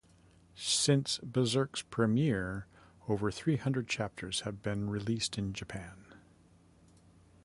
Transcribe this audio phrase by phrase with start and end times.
[0.55, 2.65] Since "Berserk"s premiere,
[3.07, 6.05] over three hundred chapters have been released in Japan.